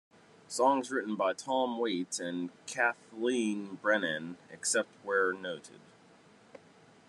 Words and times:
Songs 0.47 0.89
written 0.91 1.15
by 1.15 1.31
Tom 1.33 1.77
Waits 1.77 2.19
and 2.19 2.49
Kathleen 2.65 3.75
Brennan, 3.83 4.37
except 4.51 4.89
where 5.03 5.31
noted. 5.31 5.79